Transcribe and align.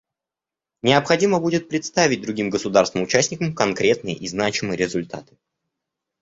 Необходимо 0.81 1.39
будет 1.39 1.69
представить 1.69 2.21
другим 2.21 2.49
государствам-участникам 2.49 3.53
конкретные 3.53 4.15
и 4.15 4.27
значимые 4.27 4.75
результаты. 4.75 5.37